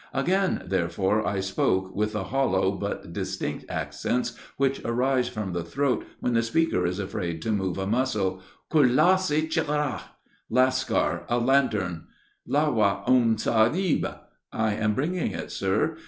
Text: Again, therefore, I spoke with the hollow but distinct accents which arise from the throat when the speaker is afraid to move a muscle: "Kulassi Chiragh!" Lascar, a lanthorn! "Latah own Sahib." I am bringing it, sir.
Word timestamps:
Again, 0.15 0.63
therefore, 0.65 1.27
I 1.27 1.41
spoke 1.41 1.93
with 1.95 2.13
the 2.13 2.23
hollow 2.23 2.71
but 2.71 3.13
distinct 3.13 3.65
accents 3.69 4.35
which 4.57 4.81
arise 4.83 5.29
from 5.29 5.53
the 5.53 5.63
throat 5.63 6.03
when 6.19 6.33
the 6.33 6.41
speaker 6.41 6.87
is 6.87 6.97
afraid 6.97 7.39
to 7.43 7.51
move 7.51 7.77
a 7.77 7.85
muscle: 7.85 8.41
"Kulassi 8.71 9.47
Chiragh!" 9.47 10.01
Lascar, 10.49 11.23
a 11.29 11.37
lanthorn! 11.37 12.05
"Latah 12.49 13.03
own 13.07 13.37
Sahib." 13.37 14.07
I 14.51 14.73
am 14.73 14.95
bringing 14.95 15.33
it, 15.33 15.51
sir. 15.51 15.95